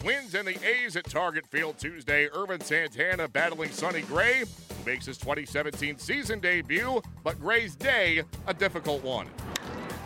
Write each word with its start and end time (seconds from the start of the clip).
Twins 0.00 0.34
and 0.34 0.48
the 0.48 0.56
A's 0.66 0.96
at 0.96 1.04
Target 1.04 1.46
Field 1.46 1.76
Tuesday. 1.76 2.26
Ervin 2.34 2.62
Santana 2.62 3.28
battling 3.28 3.70
Sonny 3.70 4.00
Gray, 4.00 4.38
who 4.38 4.84
makes 4.86 5.04
his 5.04 5.18
2017 5.18 5.98
season 5.98 6.40
debut, 6.40 7.02
but 7.22 7.38
Gray's 7.38 7.76
day 7.76 8.22
a 8.46 8.54
difficult 8.54 9.04
one. 9.04 9.26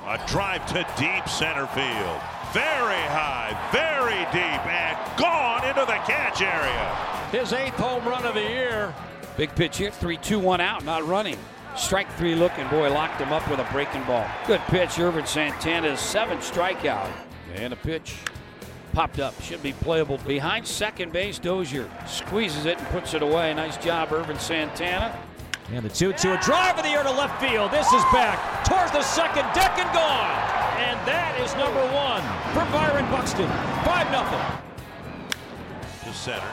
A 0.09 0.21
drive 0.27 0.67
to 0.67 0.85
deep 0.99 1.29
center 1.29 1.69
field. 1.69 2.21
Very 2.53 3.03
high, 3.07 3.57
very 3.71 4.25
deep, 4.33 4.67
and 4.67 5.17
gone 5.17 5.65
into 5.65 5.83
the 5.87 5.99
catch 6.05 6.43
area. 6.43 6.97
His 7.31 7.53
eighth 7.53 7.75
home 7.75 8.05
run 8.05 8.27
of 8.27 8.35
the 8.35 8.41
year. 8.41 8.93
Big 9.37 9.55
pitch 9.55 9.77
here, 9.77 9.93
3 9.93 10.17
2 10.17 10.41
1 10.41 10.61
out, 10.61 10.85
not 10.85 11.07
running. 11.07 11.39
Strike 11.77 12.11
three 12.17 12.35
looking, 12.35 12.67
boy, 12.69 12.93
locked 12.93 13.21
him 13.21 13.33
up 13.33 13.49
with 13.49 13.61
a 13.61 13.69
breaking 13.73 14.03
ball. 14.05 14.27
Good 14.47 14.61
pitch, 14.63 14.99
Ervin 14.99 15.27
Santana's 15.27 16.01
seventh 16.01 16.43
strikeout. 16.43 17.11
And 17.55 17.73
a 17.73 17.77
pitch 17.77 18.17
popped 18.95 19.19
up. 19.19 19.41
Should 19.43 19.63
be 19.63 19.73
playable. 19.73 20.19
Behind 20.19 20.67
second 20.67 21.13
base, 21.13 21.39
Dozier 21.39 21.91
squeezes 22.07 22.65
it 22.65 22.79
and 22.79 22.87
puts 22.89 23.13
it 23.13 23.23
away. 23.23 23.53
Nice 23.53 23.77
job, 23.77 24.13
Ervin 24.13 24.39
Santana. 24.39 25.19
And 25.73 25.85
the 25.85 25.89
2 25.89 26.13
2, 26.13 26.33
a 26.33 26.39
drive 26.39 26.79
of 26.79 26.85
the 26.85 26.91
air 26.91 27.03
to 27.03 27.11
left 27.11 27.43
field. 27.43 27.73
This 27.73 27.91
is 27.93 28.03
back 28.13 28.65
towards 28.65 28.93
the 28.93 29.03
second 29.03 29.45
deck 29.53 29.77
and 29.79 29.91
gone. 29.93 30.31
And 30.79 30.97
that 31.09 31.35
is 31.41 31.55
number 31.57 31.83
one 31.91 32.23
for 32.55 32.65
Byron 32.71 33.11
Buxton. 33.11 33.49
5 33.83 34.09
0. 34.09 34.23
To 36.05 36.13
center. 36.17 36.53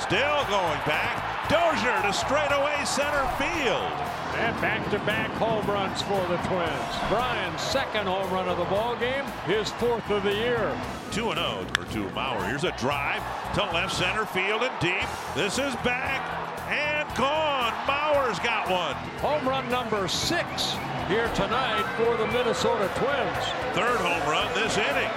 Still 0.00 0.40
going 0.48 0.80
back. 0.88 1.48
Dozier 1.48 2.00
to 2.02 2.12
straightaway 2.12 2.84
center 2.84 3.26
field. 3.36 4.13
And 4.36 4.60
back-to-back 4.60 5.30
home 5.32 5.66
runs 5.66 6.02
for 6.02 6.20
the 6.26 6.36
Twins. 6.48 7.08
Brian's 7.08 7.60
second 7.60 8.06
home 8.06 8.30
run 8.32 8.48
of 8.48 8.58
the 8.58 8.64
ball 8.64 8.96
game, 8.96 9.24
his 9.46 9.70
fourth 9.72 10.08
of 10.10 10.22
the 10.24 10.34
year. 10.34 10.76
2-0 11.12 11.76
for 11.76 11.84
two 11.92 12.04
Mauer. 12.08 12.46
Here's 12.48 12.64
a 12.64 12.72
drive 12.72 13.22
to 13.54 13.62
left 13.72 13.94
center 13.94 14.26
field 14.26 14.62
and 14.62 14.72
deep. 14.80 15.08
This 15.36 15.58
is 15.58 15.74
back 15.76 16.20
and 16.68 17.08
gone. 17.16 17.72
Mauer's 17.86 18.38
got 18.40 18.68
one. 18.68 18.94
Home 19.20 19.48
run 19.48 19.68
number 19.70 20.08
six 20.08 20.74
here 21.08 21.28
tonight 21.34 21.84
for 21.96 22.16
the 22.16 22.26
Minnesota 22.28 22.90
Twins. 22.96 23.44
Third 23.74 23.98
home 24.00 24.28
run 24.28 24.52
this 24.54 24.76
inning. 24.76 25.10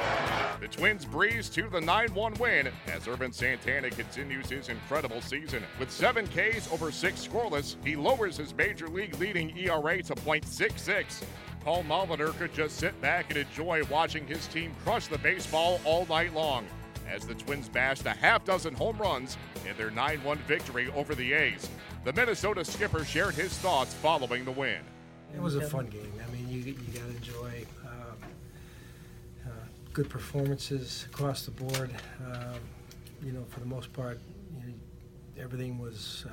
The 0.60 0.68
Twins 0.68 1.06
breeze 1.06 1.50
to 1.50 1.70
the 1.70 1.80
9 1.80 2.16
1 2.16 2.34
win 2.36 2.70
as 2.88 3.08
Ervin 3.08 3.32
Santana 3.32 3.92
continues 3.92 4.50
his 4.50 4.70
incredible 4.70 5.22
season. 5.22 5.62
With 5.80 5.92
seven 5.92 6.26
Ks 6.28 6.72
over 6.72 6.92
six 6.92 7.28
scoreless, 7.28 7.76
he 7.86 7.96
lowers 7.96 8.38
his 8.38 8.56
major 8.56 8.88
league 8.88 9.16
leading 9.20 9.56
ERA 9.56 10.02
to 10.02 10.16
.66. 10.16 11.24
Paul 11.64 11.84
Molitor 11.84 12.36
could 12.40 12.54
just 12.56 12.78
sit 12.78 13.00
back 13.02 13.30
and 13.30 13.38
enjoy 13.38 13.84
watching 13.92 14.26
his 14.26 14.48
team 14.48 14.74
crush 14.84 15.06
the 15.06 15.20
baseball 15.20 15.80
all 15.86 16.08
night 16.08 16.34
long 16.34 16.66
as 17.08 17.28
the 17.28 17.36
Twins 17.36 17.70
bashed 17.70 18.08
a 18.08 18.12
half 18.14 18.44
dozen 18.44 18.74
home 18.74 18.98
runs 18.98 19.38
in 19.70 19.78
their 19.78 19.92
9 19.92 20.24
1 20.24 20.38
victory 20.40 20.90
over 20.96 21.14
the 21.14 21.34
A's. 21.34 21.70
The 22.04 22.14
Minnesota 22.14 22.66
skipper 22.66 23.06
shared 23.06 23.36
his 23.36 23.56
thoughts 23.60 23.94
following 23.94 24.44
the 24.44 24.52
win. 24.52 24.82
It 25.36 25.42
was 25.42 25.56
a 25.56 25.70
fun 25.70 25.86
game. 25.86 26.12
I 26.28 26.34
mean, 26.34 26.50
you, 26.50 26.62
you 26.62 26.74
got 26.74 27.04
to 27.04 27.16
enjoy 27.16 27.66
good 29.98 30.10
performances 30.12 31.08
across 31.12 31.44
the 31.48 31.50
board. 31.50 31.90
Um, 32.24 32.60
you 33.26 33.32
know, 33.32 33.44
for 33.50 33.62
the 33.62 33.66
most 33.66 33.92
part, 33.94 34.20
you 34.54 34.68
know, 34.68 34.74
everything 35.44 35.80
was 35.80 36.24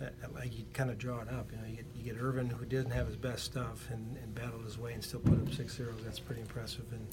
uh, 0.00 0.04
like 0.32 0.56
you 0.56 0.64
kind 0.72 0.88
of 0.88 0.96
draw 0.96 1.20
it 1.22 1.28
up. 1.28 1.50
You 1.50 1.58
know, 1.58 1.64
you 1.68 1.74
get, 1.74 1.86
you 1.96 2.04
get 2.04 2.22
Ervin, 2.22 2.48
who 2.48 2.64
didn't 2.64 2.92
have 2.92 3.08
his 3.08 3.16
best 3.16 3.42
stuff, 3.42 3.88
and, 3.90 4.16
and 4.16 4.32
battled 4.32 4.64
his 4.64 4.78
way 4.78 4.92
and 4.92 5.02
still 5.02 5.18
put 5.18 5.32
up 5.32 5.52
six 5.52 5.76
zeros. 5.76 6.04
That's 6.04 6.20
pretty 6.20 6.40
impressive. 6.40 6.84
And 6.92 7.06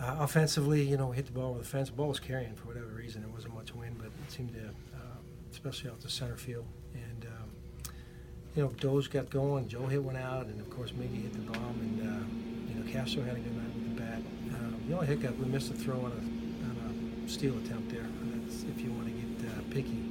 uh, 0.00 0.18
offensively, 0.20 0.80
you 0.80 0.96
know, 0.96 1.08
we 1.08 1.16
hit 1.16 1.26
the 1.26 1.32
ball 1.32 1.54
with 1.54 1.64
the 1.64 1.68
fence. 1.68 1.88
The 1.88 1.96
ball 1.96 2.06
was 2.06 2.20
carrying 2.20 2.54
for 2.54 2.68
whatever 2.68 2.86
reason. 2.86 3.22
There 3.22 3.30
wasn't 3.32 3.52
much 3.56 3.74
wind, 3.74 3.96
but 3.98 4.06
it 4.06 4.30
seemed 4.30 4.52
to, 4.52 4.68
um, 4.94 5.24
especially 5.50 5.90
out 5.90 6.00
to 6.02 6.08
center 6.08 6.36
field. 6.36 6.66
And 6.94 7.26
um, 7.26 7.92
you 8.54 8.62
know, 8.62 8.68
Doge 8.78 9.10
got 9.10 9.28
going. 9.28 9.66
Joe 9.66 9.86
hit 9.86 10.04
one 10.04 10.16
out, 10.16 10.46
and 10.46 10.60
of 10.60 10.70
course 10.70 10.92
Miggy 10.92 11.22
hit 11.22 11.32
the 11.32 11.50
bomb. 11.50 11.80
And 11.80 12.00
uh, 12.00 12.72
you 12.72 12.80
know, 12.80 12.92
Castro 12.92 13.24
had 13.24 13.34
a 13.34 13.40
good 13.40 13.56
night 13.56 13.85
with 14.14 14.50
the. 14.50 14.56
Um, 14.56 14.74
the 14.88 14.94
only 14.94 15.06
hiccup 15.06 15.36
we 15.38 15.46
missed 15.46 15.70
a 15.70 15.74
throw 15.74 15.96
on 15.96 16.12
a, 16.12 16.64
on 16.64 17.24
a 17.24 17.28
steal 17.28 17.56
attempt 17.58 17.90
there. 17.90 18.06
That's 18.44 18.62
if 18.64 18.80
you 18.82 18.90
want 18.92 19.06
to 19.06 19.12
get 19.12 19.50
uh, 19.50 19.60
picky. 19.70 20.02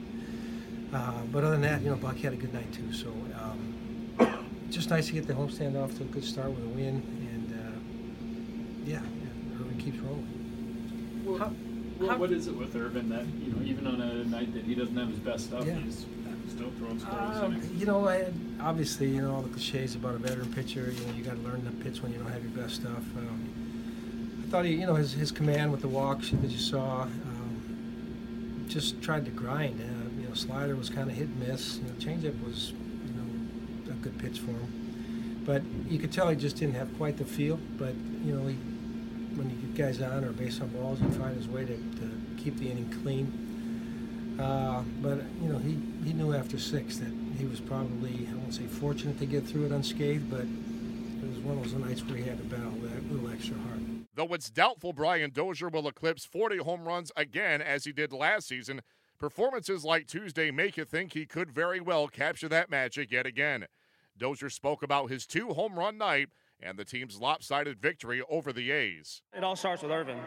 Uh, 0.94 1.22
but 1.31 1.39
other 1.44 1.51
than 1.51 1.61
that, 1.61 1.81
you 1.81 1.89
know, 1.89 1.95
Buck 1.95 2.17
had 2.17 2.33
a 2.33 2.35
good 2.35 2.53
night 2.53 2.72
too. 2.73 2.91
So 2.94 3.09
um, 3.41 4.45
just 4.69 4.89
nice 4.89 5.07
to 5.07 5.13
get 5.13 5.28
the 5.28 5.33
homestand 5.33 5.81
off 5.81 5.95
to 5.97 6.03
a 6.03 6.07
good 6.07 6.23
start 6.23 6.50
with 6.51 6.63
a 6.63 6.67
win. 6.69 7.01
And 7.33 7.53
uh, 7.53 8.89
yeah, 8.89 9.00
yeah, 9.01 9.59
Ervin 9.61 9.78
keeps 9.79 9.97
rolling. 10.00 11.23
Well, 11.25 11.38
How- 11.38 11.45
what- 11.47 12.09
how- 12.09 12.17
what 12.17 12.31
is 12.31 12.47
it 12.47 12.56
with 12.56 12.75
Ervin 12.75 13.09
that 13.09 13.25
you 13.44 13.53
know, 13.53 13.62
even 13.66 13.88
on 13.88 14.01
a 14.01 14.25
night 14.25 14.53
that 14.53 14.63
he 14.66 14.75
doesn't 14.75 14.95
have 14.97 15.07
his 15.09 15.19
best 15.19 15.45
stuff, 15.45 15.66
Yeah. 15.66 15.75
he's 15.75 16.06
still 16.50 16.69
throwing 16.77 17.00
scoreless 17.00 17.44
Um, 17.44 17.62
you 17.77 17.85
know, 17.85 18.07
I, 18.07 18.25
obviously, 18.62 19.09
you 19.09 19.22
know 19.22 19.33
all 19.35 19.41
the 19.41 19.50
cliches 19.50 19.95
about 19.95 20.16
a 20.16 20.17
veteran 20.19 20.53
pitcher. 20.53 20.91
You 20.95 21.06
know, 21.07 21.13
you 21.13 21.23
got 21.23 21.35
to 21.35 21.41
learn 21.41 21.63
to 21.66 21.72
pitch 21.83 22.03
when 22.03 22.12
you 22.12 22.19
don't 22.19 22.29
have 22.31 22.44
your 22.44 22.51
best 22.51 22.75
stuff. 22.75 23.03
Um, 23.17 23.65
Thought 24.50 24.66
he, 24.66 24.75
you 24.75 24.85
know, 24.85 24.95
his, 24.95 25.13
his 25.13 25.31
command 25.31 25.72
with 25.72 25.81
the 25.81 25.88
walks 25.88 26.29
that 26.29 26.50
you 26.50 26.59
saw, 26.59 27.01
um, 27.01 28.66
just 28.67 29.01
tried 29.01 29.25
to 29.25 29.31
grind. 29.31 29.81
Uh, 29.81 30.22
you 30.22 30.28
know, 30.28 30.33
slider 30.33 30.75
was 30.75 30.89
kind 30.89 31.09
of 31.09 31.16
hit 31.16 31.28
and 31.28 31.47
miss. 31.47 31.78
You 31.78 31.83
know, 31.83 31.94
changeup 32.00 32.41
was, 32.45 32.72
you 32.72 33.13
know, 33.13 33.91
a 33.91 33.95
good 33.95 34.17
pitch 34.17 34.39
for 34.39 34.51
him. 34.51 35.44
But 35.45 35.61
you 35.88 36.00
could 36.00 36.11
tell 36.11 36.29
he 36.29 36.35
just 36.35 36.57
didn't 36.57 36.75
have 36.75 36.95
quite 36.97 37.17
the 37.17 37.25
feel. 37.25 37.59
But 37.78 37.94
you 38.23 38.35
know, 38.35 38.47
he, 38.47 38.56
when 39.35 39.50
you 39.50 39.56
get 39.67 39.85
guys 39.88 40.01
on 40.01 40.23
or 40.23 40.31
base 40.31 40.62
on 40.62 40.69
balls, 40.69 41.00
he 41.00 41.07
find 41.07 41.35
his 41.35 41.47
way 41.47 41.66
to, 41.66 41.75
to 41.75 42.12
keep 42.38 42.57
the 42.57 42.69
inning 42.69 42.94
clean. 43.03 44.38
Uh, 44.39 44.83
but 45.01 45.22
you 45.41 45.50
know, 45.50 45.59
he, 45.59 45.79
he 46.03 46.13
knew 46.13 46.33
after 46.33 46.57
six 46.57 46.97
that 46.97 47.12
he 47.38 47.45
was 47.45 47.59
probably 47.59 48.27
I 48.31 48.35
won't 48.35 48.53
say 48.53 48.66
fortunate 48.66 49.19
to 49.19 49.25
get 49.25 49.45
through 49.45 49.66
it 49.66 49.72
unscathed, 49.72 50.29
but 50.29 50.45
it 51.25 51.30
was 51.30 51.40
one 51.40 51.58
of 51.58 51.63
those 51.63 51.74
nights 51.74 52.03
where 52.03 52.18
he 52.18 52.24
had 52.24 52.38
to 52.38 52.44
battle 52.44 52.72
that 52.84 53.12
little 53.12 53.30
extra 53.31 53.56
hard. 53.68 53.81
Though 54.13 54.34
it's 54.34 54.50
doubtful 54.50 54.94
Brian 54.94 55.31
Dozier 55.31 55.69
will 55.69 55.88
eclipse 55.88 56.25
40 56.25 56.58
home 56.58 56.88
runs 56.88 57.12
again 57.16 57.62
as 57.62 57.86
he 57.86 57.91
did 57.91 58.13
last 58.13 58.47
season, 58.47 58.81
performances 59.19 59.84
like 59.84 60.08
Tuesday 60.08 60.52
make 60.52 60.78
you 60.78 60.86
think 60.86 61.13
he 61.13 61.25
could 61.25 61.52
very 61.52 61.80
well 61.80 62.08
capture 62.08 62.47
that 62.50 62.69
magic 62.69 63.12
yet 63.12 63.25
again. 63.25 63.66
Dozier 64.18 64.50
spoke 64.50 64.84
about 64.84 65.09
his 65.09 65.25
two 65.25 65.53
home 65.53 65.78
run 65.78 65.97
night 65.97 66.30
and 66.62 66.78
the 66.78 66.86
team's 66.86 67.19
lopsided 67.19 67.81
victory 67.81 68.22
over 68.30 68.53
the 68.53 68.72
A's. 68.72 69.22
It 69.36 69.44
all 69.44 69.56
starts 69.56 69.81
with 69.81 69.92
Ervin. 69.92 70.19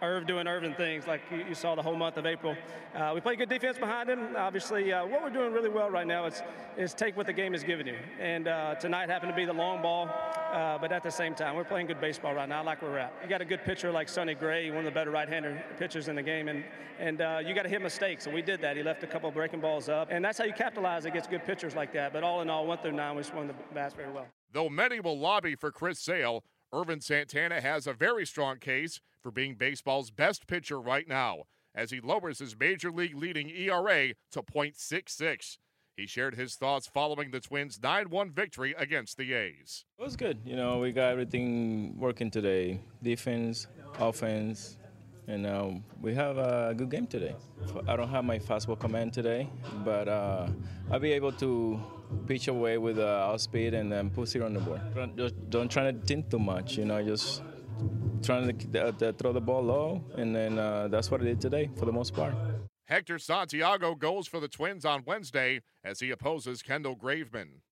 Irv 0.00 0.26
doing 0.26 0.46
Ervin 0.46 0.74
things 0.74 1.06
like 1.06 1.22
you, 1.30 1.54
saw 1.54 1.74
the 1.74 1.82
whole 1.82 1.96
month 1.96 2.16
of 2.16 2.26
April. 2.26 2.56
Uh, 2.94 3.12
we 3.14 3.20
play 3.20 3.36
good 3.36 3.48
defense 3.48 3.78
behind 3.78 4.08
him. 4.08 4.36
Obviously, 4.36 4.92
uh, 4.92 5.04
what 5.06 5.22
we're 5.22 5.30
doing 5.30 5.52
really 5.52 5.68
well 5.68 5.90
right 5.90 6.06
now 6.06 6.26
is, 6.26 6.42
is 6.76 6.94
take 6.94 7.16
what 7.16 7.26
the 7.26 7.32
game 7.32 7.54
is 7.54 7.62
giving 7.62 7.86
you. 7.86 7.96
And 8.20 8.48
uh, 8.48 8.74
tonight 8.76 9.08
happened 9.08 9.32
to 9.32 9.36
be 9.36 9.44
the 9.44 9.52
long 9.52 9.82
ball, 9.82 10.08
uh, 10.52 10.78
but 10.78 10.92
at 10.92 11.02
the 11.02 11.10
same 11.10 11.34
time, 11.34 11.56
we're 11.56 11.64
playing 11.64 11.86
good 11.86 12.00
baseball 12.00 12.34
right 12.34 12.48
now. 12.48 12.60
I 12.60 12.64
like 12.64 12.82
where 12.82 12.90
we're 12.90 12.98
at. 12.98 13.12
You 13.22 13.28
got 13.28 13.40
a 13.40 13.44
good 13.44 13.64
pitcher 13.64 13.90
like 13.90 14.08
Sonny 14.08 14.34
Gray, 14.34 14.70
one 14.70 14.80
of 14.80 14.84
the 14.84 14.90
better 14.90 15.10
right-hander 15.10 15.62
pitchers 15.78 16.08
in 16.08 16.16
the 16.16 16.22
game, 16.22 16.48
and 16.48 16.64
and 17.00 17.20
uh, 17.20 17.40
you 17.44 17.52
got 17.52 17.62
to 17.64 17.68
hit 17.68 17.82
mistakes. 17.82 18.26
And 18.26 18.34
we 18.34 18.42
did 18.42 18.60
that. 18.60 18.76
He 18.76 18.82
left 18.82 19.02
a 19.02 19.08
couple 19.08 19.28
breaking 19.32 19.60
balls 19.60 19.88
up, 19.88 20.08
and 20.10 20.24
that's 20.24 20.38
how 20.38 20.44
you 20.44 20.52
capitalize 20.52 21.04
against 21.04 21.30
good 21.30 21.44
pitchers 21.44 21.74
like 21.74 21.92
that. 21.94 22.12
But 22.12 22.22
all 22.22 22.42
in 22.42 22.50
all, 22.50 22.66
one 22.66 22.78
through 22.78 22.92
nine, 22.92 23.16
we 23.16 23.24
swung 23.24 23.48
the 23.48 23.54
bats 23.74 23.94
very 23.94 24.12
well. 24.12 24.26
Though 24.52 24.68
many 24.68 25.00
will 25.00 25.18
lobby 25.18 25.56
for 25.56 25.72
Chris 25.72 25.98
Sale, 25.98 26.44
Ervin 26.72 27.00
Santana 27.00 27.60
has 27.60 27.86
a 27.86 27.92
very 27.92 28.24
strong 28.24 28.58
case 28.58 29.00
for 29.22 29.30
being 29.30 29.54
baseball's 29.54 30.10
best 30.10 30.46
pitcher 30.46 30.80
right 30.80 31.08
now, 31.08 31.44
as 31.74 31.90
he 31.90 32.00
lowers 32.00 32.40
his 32.40 32.58
major 32.58 32.90
league 32.90 33.16
leading 33.16 33.48
ERA 33.48 34.14
to 34.32 34.42
.66. 34.42 35.58
He 35.96 36.06
shared 36.06 36.34
his 36.34 36.54
thoughts 36.56 36.86
following 36.86 37.30
the 37.30 37.40
Twins' 37.40 37.78
9 37.82 38.08
1 38.08 38.30
victory 38.30 38.74
against 38.78 39.16
the 39.18 39.34
A's. 39.34 39.84
It 39.98 40.02
was 40.02 40.16
good. 40.16 40.38
You 40.44 40.56
know, 40.56 40.78
we 40.78 40.90
got 40.90 41.12
everything 41.12 41.98
working 41.98 42.30
today 42.30 42.80
defense, 43.02 43.66
offense, 44.00 44.78
and 45.28 45.82
we 46.00 46.14
have 46.14 46.38
a 46.38 46.74
good 46.76 46.90
game 46.90 47.06
today. 47.06 47.36
I 47.86 47.96
don't 47.96 48.08
have 48.08 48.24
my 48.24 48.38
fastball 48.38 48.78
command 48.78 49.12
today, 49.12 49.48
but 49.84 50.08
uh, 50.08 50.48
I'll 50.90 50.98
be 50.98 51.12
able 51.12 51.32
to 51.32 51.80
pitch 52.26 52.48
away 52.48 52.78
with 52.78 52.98
uh, 52.98 53.28
outspeed 53.30 53.74
and 53.74 53.92
then 53.92 54.10
put 54.10 54.34
it 54.34 54.42
on 54.42 54.54
the 54.54 54.60
board. 54.60 54.80
Don't, 54.94 55.16
just 55.16 55.50
don't 55.50 55.70
try 55.70 55.90
to 55.90 55.98
think 55.98 56.30
too 56.30 56.38
much, 56.38 56.76
you 56.76 56.84
know, 56.84 57.02
just 57.02 57.42
trying 58.22 58.56
to 58.56 58.86
uh, 58.86 59.12
throw 59.12 59.32
the 59.32 59.40
ball 59.40 59.62
low, 59.62 60.04
and 60.16 60.34
then 60.34 60.58
uh, 60.58 60.88
that's 60.88 61.10
what 61.10 61.20
I 61.20 61.24
did 61.24 61.40
today 61.40 61.70
for 61.76 61.86
the 61.86 61.92
most 61.92 62.14
part. 62.14 62.34
Hector 62.86 63.18
Santiago 63.18 63.94
goes 63.94 64.28
for 64.28 64.38
the 64.38 64.48
Twins 64.48 64.84
on 64.84 65.02
Wednesday 65.06 65.60
as 65.82 66.00
he 66.00 66.10
opposes 66.10 66.62
Kendall 66.62 66.96
Graveman. 66.96 67.62